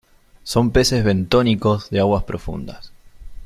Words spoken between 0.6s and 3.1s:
peces bentónicos de aguas profundas.